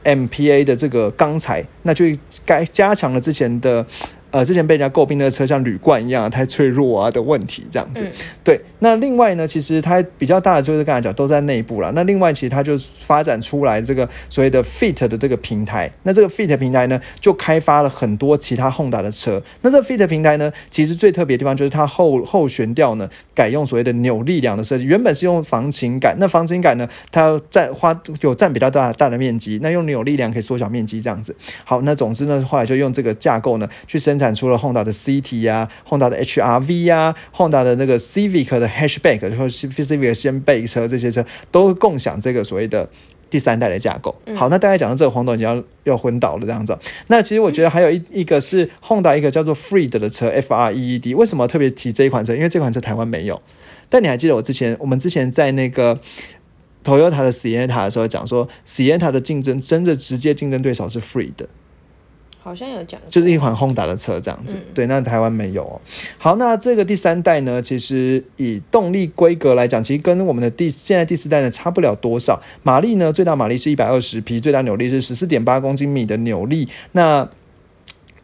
[0.06, 2.06] MPa 的这个钢材，那就
[2.46, 3.86] 该加强了之前的。
[4.36, 8.06] 呃，之前被人家诟病那个车像铝罐一样太脆弱啊的问题，这样子。
[8.44, 11.90] 对，那另外呢，其实它比较大的就是刚才讲都在内部了。
[11.96, 15.90] 那另外其实它就发展出来这个所谓的 Fit 的这个平台。
[16.04, 19.42] 那这个 Fit 平台呢，就开发了很多其他 Honda 的车。
[19.62, 24.84] 那这个 Fit 平台呢，其实最特别的地方就是它后后悬吊呢改用所谓的扭力梁的设计。
[24.84, 31.34] 原本是用防倾杆，那防倾杆呢，它占花有占比较大大的面积，那用扭力梁可以缩小面积这样子。
[31.64, 34.25] 好，那总之呢，后来就用这个架构呢去生产。
[34.26, 42.90] 产出了 Honda 的 CT 呀，Honda 的 HRV 呀，Honda 的那个 Civic 的 Hatchback，然后 Civic 先背车这些车都共享这个所谓的
[43.30, 44.16] 第三代的架构。
[44.36, 46.78] 好，那大概讲到这个，黄董已经要要昏倒了这样子。
[47.08, 51.14] 那其实我觉得还有一一个是 Honda 一个叫做 Freed 的车，F R E E D。
[51.14, 52.36] 为什么特别提这一款车？
[52.36, 53.40] 因为这款车台湾没有。
[53.88, 56.00] 但你还记得我之前我们之前在那个
[56.84, 61.46] Toyota 的 Sienna 的时候讲说，Sienna 的竞争真的直接竞争对手是 Freed。
[62.46, 65.82] 好像有讲，就是一款 Honda 的车这样子，对，那台湾没有哦。
[66.20, 72.40] 好，那这个第三代呢，其实以动力规格来讲，其实跟我们的第现在第四代呢差不了多少。
[72.62, 76.70] 马力呢，最大马力是一百二十匹，最大扭力是十四点八公斤米的扭力。
[76.92, 77.28] 那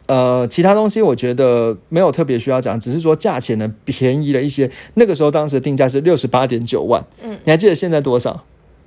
[0.06, 4.70] 呃，其他东西我觉得没有特别需要讲，只是说价钱呢便宜了一些。
[4.94, 8.44] 那个时候当时的定价是六十八点九万，嗯，你还记得现在多少？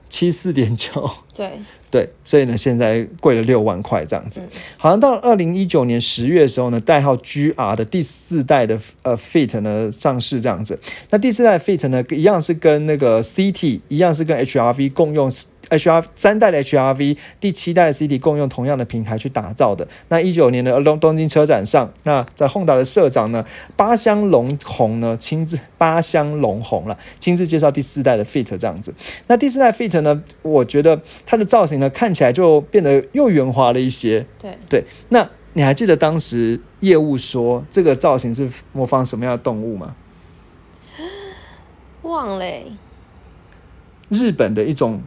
[0.10, 1.52] 七四点九，对。
[1.92, 4.42] 对，所以呢，现在贵了六万块这样子。
[4.76, 10.78] 好像到二零一九年十月的时候呢，代号 GR 的第四代的呃 Fit 呢上市这样子。
[11.12, 15.32] 那第四代 Fit 呢，一样是跟那个 CT 一样是跟 HRV 共用
[15.70, 19.88] HR 三代的 HRV，第七代的 CT 共用同样的平台去打造的。
[20.10, 28.94] 那一九年的东东京车展上，那在 Honda 的社长呢，八香龙红呢亲自八香龙红了，亲自介绍第四代的 Fit 这样子。
[29.28, 31.90] 那第四代 Fit 呢，我觉得它的造型呢。
[31.96, 34.26] 看起来就变得又圆滑了一些。
[34.42, 39.96] 对对，那你还记得当时业务说这个造型是模仿什么样的动物吗？
[42.04, 42.46] 忘了，
[44.10, 45.02] 日本的一种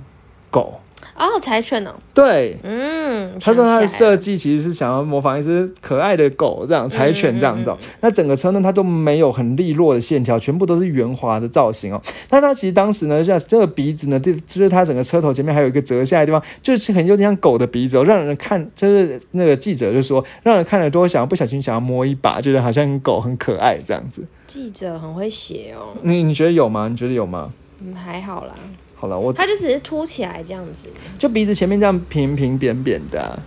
[0.50, 0.80] 狗。
[1.14, 7.74] 哦，柴犬哦，对，嗯，他说他的设计其实是想要模仿一只可爱的狗，这样柴犬这样子。
[8.00, 12.00] 那整个车呢，它都没有很利落的线条，全部都是圆滑的造型哦。
[12.30, 24.24] 那它其实当时呢，像这个鼻子呢，就就是它整个车头前面还有一个折下来的地方，就是很有点像狗的鼻子哦，让人看，就是那个记者就说，让人看了都会想要不小心想要摸一把，觉得好像狗很可爱这样子。
[24.46, 26.86] 记者很会写哦，你你觉得有吗？
[26.88, 27.50] 你觉得有吗？
[27.80, 28.54] 嗯，还好啦。
[28.98, 33.38] 好了，我它就只是凸起来这样子，就鼻子前面这样平平扁扁的，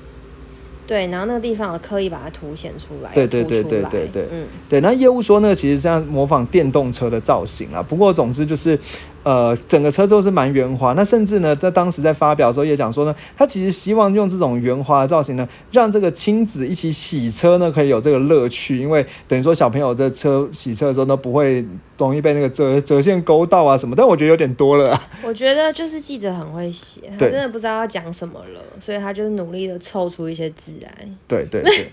[0.87, 4.79] 对，然后那个地方我刻意把它凸显出来，对对对对对对，嗯，对。
[4.81, 8.77] 那业务说那个其实像模仿电动车的造型啊，不过总之就是，
[9.23, 10.93] 呃，整个车都是蛮圆滑。
[10.93, 18.79] 那甚至呢，在当时在发表的时候也讲说呢，他其实希望用这种圆滑的造型呢，让这个亲子一起洗车呢，可以有这个乐趣。
[18.79, 21.65] 因为等于说小朋友在车洗车的时候呢，不会
[21.97, 23.95] 容易被那个折折线勾到啊什么。
[23.95, 25.03] 但我觉得有点多了、啊。
[25.23, 30.89] 我觉得就是记者很会写，他真的不知道要讲什么了，所以他就是努力的凑出一些字来。
[31.27, 31.91] 对对对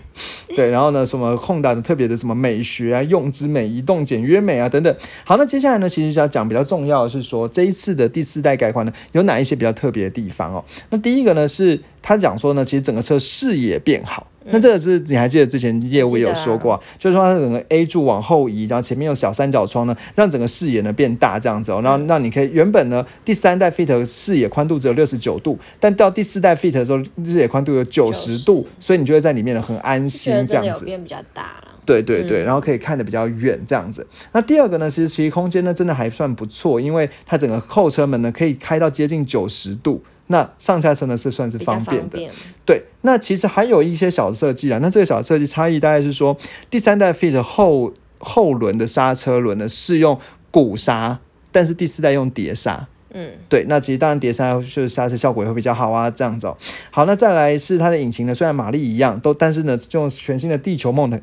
[0.55, 4.95] 对，然后呢，什么 Honda 的特别的什么美学啊、用之美、移动简约美啊等等。
[5.23, 10.63] 好，那接下来呢，其实就要讲比较重要的是说，这一次的第四代改款呢，有哪一些比较特别的地方哦？
[10.89, 14.27] 那第一个呢，是他讲说呢，其实整个车视野变好。
[14.51, 30.85] 那这个是你还记得之前业务也有说过、啊，就是说它整个 A 柱往后移，然后前面有小三角窗呢，让整个视野呢变大这样子哦，然后让你可以原本呢第三代 Fit 视野宽度只有六十九度，但到第四代 Fit 的时候视野宽度有九十度，所以你就会在里面呢很安心这样子。
[30.85, 31.68] 变比较大了。
[31.89, 34.05] 对对对，然后可以看得比较远这样子。
[34.31, 40.03] 那第二个呢，其实其实空间呢真的还算不错，因为它整个后车门呢可以开到接近九十度。
[40.27, 42.31] 那上下车呢是算是方便的，便，
[42.63, 42.83] 对。
[43.01, 46.37] 那其实还有一些小设计啊，那这个小设计差异大概是说，
[46.69, 50.19] 第三代 Fit 后后轮的刹车轮呢是用
[50.51, 51.17] 鼓刹，
[51.51, 52.87] 但是第四代用碟刹。
[53.11, 56.55] 嗯，对，那其实当然碟刹就是刹车效果也会比较好啊，这样子哦。
[56.91, 61.19] 好，那再来是它的引擎呢，虽然马力一样，都但是呢用全新的地球梦的。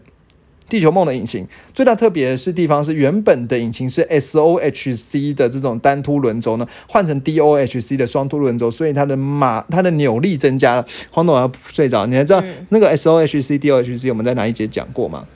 [0.69, 10.87] 地球梦的引擎最大特别的是地方是原本的引擎是 SOHC 的这种单凸轮轴呢，换成 DOHC 的双凸轮轴，所以它的马它的扭力增加了。
[11.11, 15.27] 黄董要睡着，你还知道、那个 SOHC、DOHC 我们在哪一节讲过吗？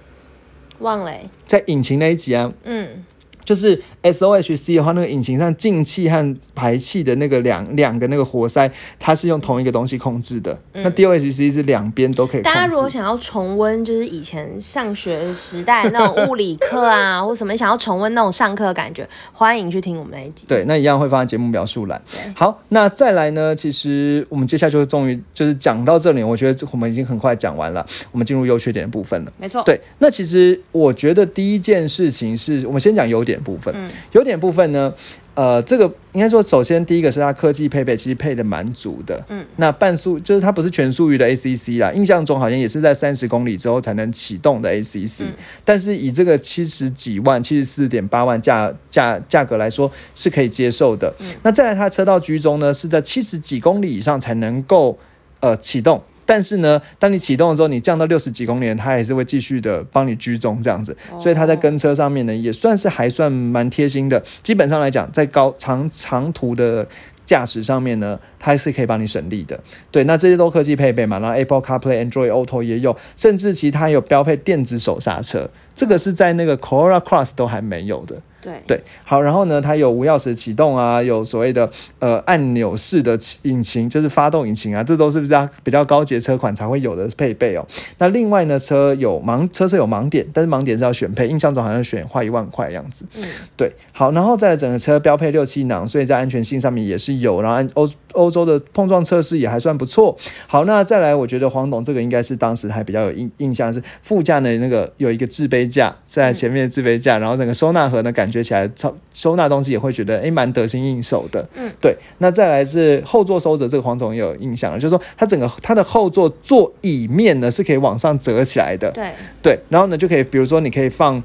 [0.80, 3.04] 忘了、欸，在引擎那一集啊，嗯，
[3.44, 10.58] 就是 SOHC 的话，那个引擎上进气和排气的那个两两个那个活塞，它是用同一个东西控制的。
[10.74, 12.90] 那 DOHC 是两边都可以控大家如果。
[12.90, 20.44] 想要重温，就是以前上学时代那种物理课啊，或什么想要重温那种上课的感觉， 欢迎去听我们那一集。
[20.48, 22.02] 对，那一样会放在节目描述栏。
[22.34, 23.54] 好，那再来呢？
[23.54, 29.32] 其实我们接下来就终于就是讲到这里，我觉得我们已经很快讲完了，我们进入优缺点的部分了。
[29.38, 33.74] 没错，对，那其实我觉得第一件事情是我们先讲优点部分。
[34.12, 34.92] 优点部分呢，
[35.34, 39.22] 呃，这个应该说，首先第一个是它科技配备其实配的蛮足的。
[39.28, 45.24] 嗯，那半速就是它不是全速域的 ACC 啦，印象中好像也是在三十公里之后才能启动的 ACC，、
[45.64, 51.14] 但是以这个七十几万、七十四点八万价价价格来说是可以接受的。
[51.42, 54.98] 那再来它车道居中呢，是在七十几公里以上才能够
[55.40, 56.02] 呃启动。
[56.30, 64.22] 但是呢，当你启动的时候，你降到六十几公里，它还是会继续的帮你居中这样子，所以它在跟车上面呢，也算是还算蛮贴心的。
[64.40, 66.86] 基本上来讲，在高长长途的
[67.26, 69.58] 驾驶上面呢，它是可以帮你省力的。
[69.90, 78.16] 对，那这些都科技配备嘛，然后 Apple CarPlay、Android Auto 也有，甚至其他有标配电子手刹车，这个是在那个 Corolla Cross 都还没有的。
[78.42, 87.66] 对对，好，然后呢，它有无钥匙启动啊，有所谓的呃按钮式的启引擎，就是发动引擎啊，这都是比较比较高阶车款才会有的配备哦。
[87.98, 93.06] 那另外呢，车有盲车是有盲点，但是盲点是要选配，印象中好像选花一万块样子。
[93.18, 93.24] 嗯，
[93.56, 97.86] 对，好，然后再来整个车标配六气囊，所以在安全性上面也是有，然后按欧
[98.20, 100.16] 欧洲的碰撞测试也还算不错。
[100.46, 111.48] 好，那再来，我觉得黄董这个应该是当时还比较有印印象是副驾的那个有一个置杯架在前面的置杯架，然后整个收纳盒呢感觉起来超收纳东西也会觉得诶蛮得心应手的。
[111.56, 111.96] 嗯，对。
[112.18, 118.90] 那再来是后座收折，这个黄总也有印象了，就是说它整个它的后座座椅面呢是可以往上折起来的。
[118.92, 119.10] 对，
[119.42, 121.22] 对，然后呢就可以，比如说你可以放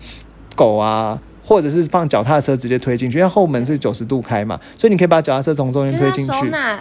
[0.56, 6.32] 狗啊，或者是放脚踏车直接推进去，因为后门是九十度开嘛，所以你可以把脚踏车从中间推进去。
[6.32, 6.80] 收纳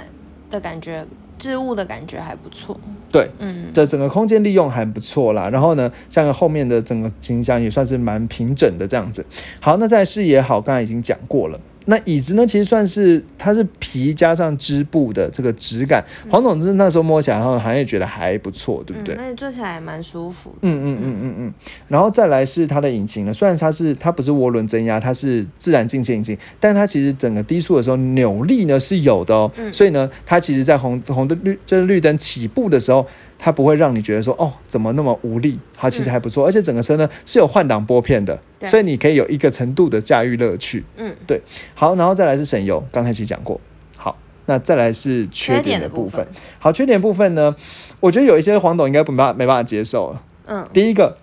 [0.50, 1.04] 的感觉，
[1.38, 2.78] 置物的感觉还不错。
[3.12, 5.48] 对，嗯，这整个空间利用还不错啦。
[5.50, 9.24] 然后呢，像后面的整个形象也算是蛮平整的这样子。
[9.60, 11.60] 好，那在视野好，刚才已经讲过了。
[11.86, 16.02] 那椅子呢，其实算是它是皮加上织布的这个质感。
[16.30, 19.14] 黄总之那时候摸起来，然后好像也觉得还不错，对不对？
[19.16, 20.56] 嗯，而且坐起来蛮舒服的。
[20.62, 21.54] 嗯嗯嗯嗯嗯，
[21.88, 33.06] 然后再来是它的引擎呢，虽然它是它不是涡轮增压，它是自然进气引擎，但是它其实整个低速的时候扭力呢是有的哦，所以呢，它其实在红红的绿就是绿灯起步的时候，
[33.44, 40.82] 它不会让你觉得说哦怎么那么无力，它其实还不错，而且整个车呢是有换挡拨片的，所以你可以有一个程度的驾驭乐趣。
[40.96, 41.42] 嗯，对，
[41.74, 43.60] 好，然后再来是省油，刚才其实讲过。
[43.98, 46.26] 好，那再来是缺缺点的部分。
[46.58, 47.54] 好，缺点部分呢，
[48.00, 50.22] 我觉得有一些黄董应该没办法没办法接受了。
[50.46, 51.18] 嗯，第一个，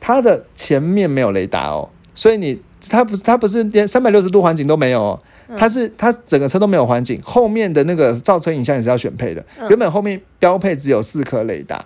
[0.00, 2.58] 它的前面没有雷达哦，所以你
[2.88, 5.20] 它不是它不是连三百六十度环境都没有哦，
[5.56, 11.84] 它是它整个车都没有环境，后面的那个造车影像也是要选配的，嗯原本后面标配只有四颗雷达。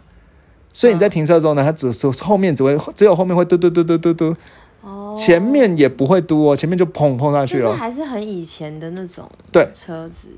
[0.72, 4.36] 所以你在停车的时候呢，它只是后面只会只有后面会嘟嘟嘟嘟嘟嘟，
[4.82, 7.64] 哦，前面也不会嘟哦，前面就砰砰上去了。
[7.64, 10.28] 就是还是很以前的那种对车子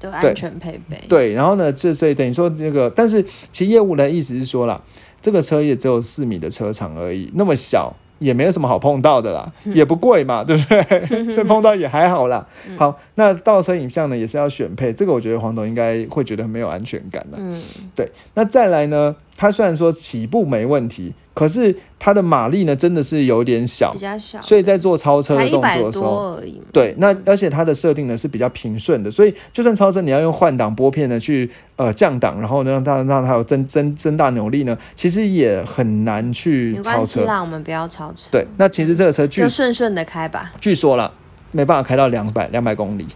[0.00, 0.98] 的安全配备。
[1.08, 3.22] 对，然后呢，这所以等于说这个，但是
[3.52, 4.82] 其实业务的意思是说啦，
[5.20, 7.94] 这个车也只有四米的车长而已，那么小。
[8.22, 11.00] 也没有什么好碰到的啦，也不贵嘛，对不对？
[11.32, 12.46] 所以碰到也还好啦。
[12.78, 17.36] 好，那倒车影像呢也是要选配，这个我觉得黄董应该会觉得很没有安全感的。
[17.38, 17.60] 嗯，
[17.94, 26.38] 对，那再来呢，它虽然说起步没问题，可是它的马力呢真的是有点小比，较小，所以在做超车的动作的时候。
[26.72, 36.90] 对，那而且它的设定呢是比较平顺的，所以就算超车，你要用换挡拨片呢去呃降档，然后呢让它让它有增增增大扭力呢，其实也很难去超车。
[36.90, 38.28] 关系啦，我们不要超车。
[38.30, 40.52] 对，那其实这个车据就顺顺的开吧。
[40.60, 41.12] 据说了，
[41.50, 43.06] 没办法开到两百两百公里。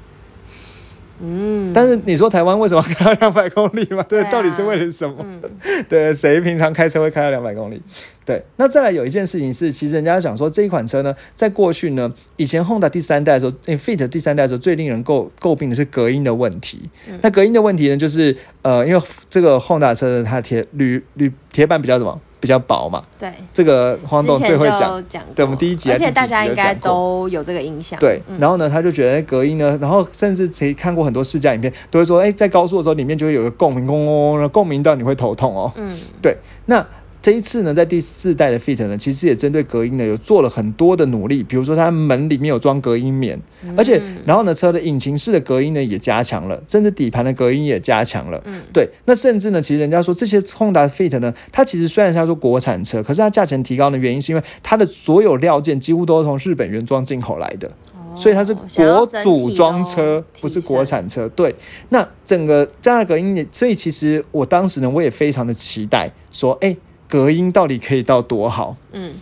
[1.21, 4.03] 嗯，但是你说台湾为什么开到两百公里嘛？
[4.09, 5.17] 对，对啊到底是为了什么？
[5.21, 5.41] 嗯
[5.89, 7.81] 对，谁平常开车会开到两百公里？
[8.25, 16.83] 对，那再来有一件事情是，其实人家想说这一款车呢，在过去呢，以前 Honda 第三代的时候诶，Fit 第三代的时候，最令人诟诟病的是隔音的问题。
[17.09, 19.01] 嗯那隔音的问题呢，就是呃，因为
[19.31, 22.21] 这个 Honda 车呢，它铁铝铝铁板比较什么？
[22.47, 23.03] 比较薄嘛。
[23.19, 25.05] 对，这个黄董之前就最会讲。
[25.09, 27.99] 讲，对我们第一集还而且大家应该都有这个印象。
[27.99, 35.73] 对，嗯然后呢，他就觉得隔音呢，然后甚至谁看过很多试驾影片，都会说，哎，在高速的时候，里面就会有个共鸣，嗡嗡嗡，共鸣到你会头痛哦。
[35.77, 36.37] 嗯，对，
[36.67, 36.87] 那
[37.27, 43.37] 这一次呢，在第四代的 Fit 呢，其实也针对隔音呢有做了很多的努力，比如说它门里面有装隔音棉，
[43.77, 48.41] 而且然后呢，车的引擎室的隔音呢也加强了，甚至底盘的隔音也加强了。
[48.45, 57.69] 嗯对，那甚至呢，其实人家说这些 Honda Fit 呢，它其实虽然是要说国产车，可是它价钱提高的原因是因为它的所有料件几乎都是从日本原装进口来的。
[58.15, 60.83] 所以它是国组装车，不是国。
[60.83, 61.29] 产车。
[61.31, 61.55] 对，
[61.91, 66.75] 那整个加上隔音也，所以其实我当时呢，我也非常的期待，说，哎、
[67.09, 68.77] 隔音到底可以到多好？
[68.93, 69.15] 嗯，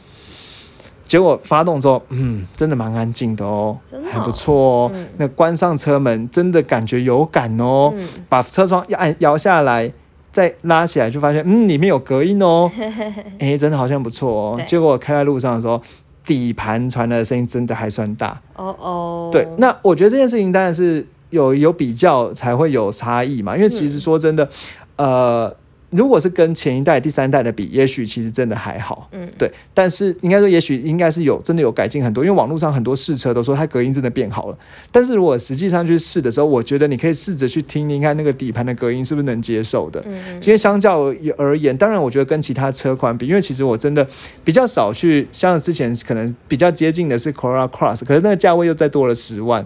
[1.06, 4.90] 结果发动之后，嗯，真的蛮安静的哦，真的哦还不错哦。
[4.94, 7.92] 嗯那关上车门，真的感觉有感哦。
[7.96, 9.92] 嗯把车窗一按摇下来，
[10.32, 12.70] 再拉起来，就发现，嗯，里面有隔音哦。
[13.38, 14.60] 哎、真的好像不错哦。
[14.66, 15.80] 结果开在路上的时候，
[16.24, 18.40] 底盘传来的声音真的还算大。
[18.56, 24.48] 哦哦，对，那我觉得这件事情当然是有有比较才会有差异嘛，因为其实说真的，
[24.96, 25.54] 呃，
[25.96, 29.50] 如果是跟前一代、第三代的比，也许其实真的还好，嗯对。
[29.72, 34.58] 但是应该说，也许应该是有真的有改进很多，因为网络上很多试车都说它隔音真的变好了。
[34.90, 40.02] 但是如果实际上去试的时候，我觉得你可以试着去听听看那个底盘的隔音是不是能接受的。
[40.06, 44.06] 嗯因为相较而言，当然我觉得跟其他车款比，因为其实我真的
[44.42, 49.64] 比较少去像之前可能比较接近的是 Corolla Cross，可是那个价位又再多了十万。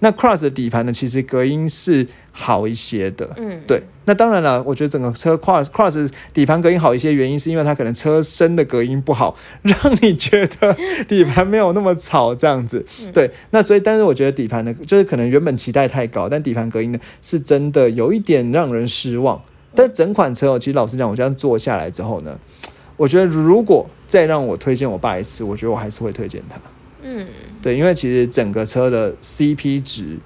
[0.00, 3.28] 那 Cross 的底盘呢，其实隔音是好一些的。
[3.36, 10.76] 嗯，对，那当然了，我觉得整个车 Cross Cross 底盘隔音好一些，原因是因为它可能车身的隔音不好， 让你觉得
[11.06, 12.84] 底盘没有那么吵这样子。
[13.12, 19.40] 对，那所以但是我觉得底盘呢，就是可能原本期待太高，但底盘隔音呢是真的有一点让人失望。
[19.74, 22.36] 但整款车哦，其实老实讲，我这样坐下来之后呢，
[22.96, 26.56] 我觉得如果再让我推荐我爸一次，我觉得我还是会推荐它。
[27.02, 27.26] 嗯，
[27.62, 30.16] 对，因为其实整个车的 CP 值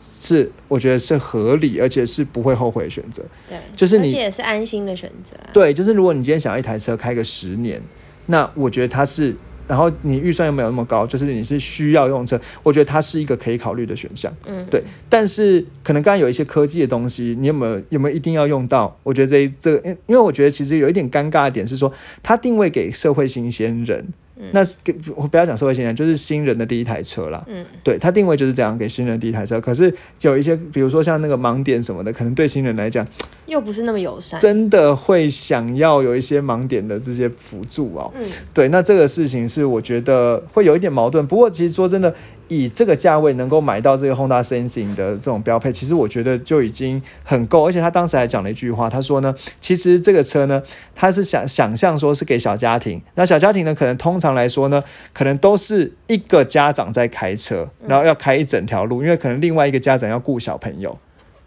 [0.00, 3.24] 是我觉得是合理，而且是不会后悔的选择。
[3.48, 5.48] 对，就是你也是安心的选择啊。
[5.52, 7.80] 对，就是如果你今天想要一台车开个十年，
[8.26, 9.34] 那我觉得它是，
[9.66, 14.30] 然后你预算又没有那么高，就是你是需要用车，我觉得它是一个可以考虑的选项。
[14.46, 18.94] 嗯，对，但是可能刚刚有一些科技的东西，你有没有有没有一定要用到？
[19.02, 24.12] 我觉得这一这个，因因为我觉得其实有一点尴尬的点是说，它定位给社会新鲜人。
[24.50, 27.42] 那是给我不要讲社会新鲜人，就是新人的第一台车啦。
[27.46, 29.60] 嗯，对，它定位就是这样给新人第一台车。
[29.60, 33.06] 可是有一些，比如说像那个盲点什么的，可能对新人来讲，
[33.46, 34.40] 又不是那么友善。
[34.40, 38.10] 真的会想要有一些盲点的这些辅助哦。
[38.16, 41.24] 嗯，对，那这个事情是我觉得会有一点矛盾。
[41.26, 42.12] 不过其实说真的，
[42.48, 47.66] 以这个价位能够买到这个 Honda Sensing 的这种标配，其实我觉得就已经很够。
[47.66, 50.62] 而且他当时还讲了一句话，他说呢，其实这个车呢，
[50.94, 54.82] 他是想想象说是给小家庭，那小家庭呢，可能通常来说呢，
[55.12, 60.98] 可能都是一个家长在开车，然后要开一整条路，因为可能另外一个家长要顾小朋友。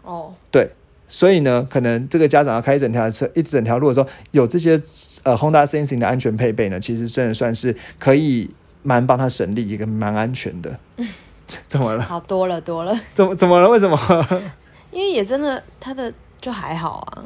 [0.02, 0.70] 哦，对，
[1.06, 4.80] 所以呢，可能这个家长要开一整条车、一整条路的时候，有这些
[5.22, 8.50] 呃 Honda Sensing 的安全配备呢，其实真的算是可以
[8.82, 10.78] 蛮帮他省力，一个蛮安全的。
[11.66, 12.02] 怎么了？
[12.02, 13.68] 好多了多了，怎么怎么了？
[13.68, 13.98] 为什么？
[14.92, 17.24] 因为也真的他的就还好啊。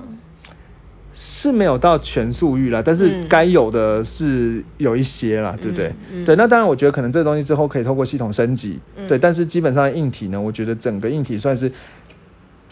[1.14, 5.88] 是没有到全速域啦，但是嗯该有的是有一些啦，对不对？
[6.11, 6.22] 嗯？
[6.22, 11.70] 嗯对，那当然，我觉得可能这个东西之后可以透过系统升级，嗯对，但是基本上硬体呢，我觉得整个硬体算是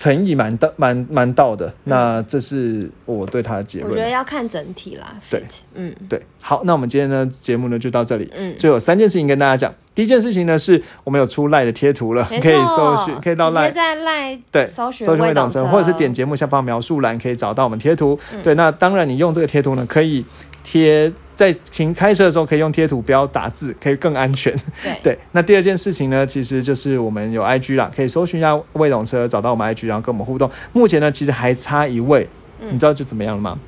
[0.01, 1.71] 诚意蛮到蛮蛮到的。
[1.85, 4.09] 那这是我对他的结论我觉得。
[4.09, 5.15] 要看整体啦。
[5.31, 5.45] 对
[5.75, 8.33] 嗯对，好，那我们今天呢节目呢就到这里。
[8.35, 9.73] 嗯，最后有三件事情跟大家讲。
[9.95, 18.19] 第一件事情呢是我们有出赖的贴图了，没可以搜寻，可以到赖在赖对，搜寻搜寻未懂车，未懂车，或者是点节目下方描述栏可以找到我们贴图。
[18.33, 20.25] 嗯对，那当然你用这个贴图呢，可以
[20.65, 24.55] 贴在停开车的时候可以用贴图，标打字，可以更安全。
[24.83, 30.51] 对 对，那第二件事情呢，其实就是我们有 IG 啦，可以搜寻一下魏总车，找到我们 IG，然后跟我们互动。
[30.75, 32.29] 目前呢，其实还差一位，
[32.61, 33.59] 嗯你知道就怎么样了吗？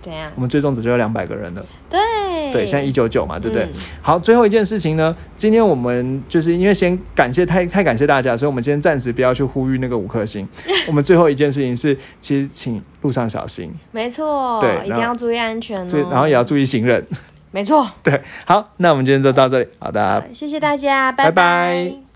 [0.00, 0.30] 怎样？
[0.34, 1.64] 我们最终只有两百个人了。
[1.88, 2.00] 对
[2.52, 3.64] 对，现在一九九嘛，对不对？
[3.64, 3.70] 嗯
[4.02, 10.48] 好，最后一件事情呢，今天我们就是因为先感谢太太感谢大家，所以我们今天暂时不要去呼吁那个五颗星。
[10.88, 16.08] 我们最后一件事情是，其实请路上小心，没错，对一定要注意安全所以哦。
[16.10, 17.04] 然后也要注意行人。
[17.52, 17.88] 没错。
[18.02, 22.09] 对，好，那我们今天就到这里，好的，好谢谢大家，拜拜拜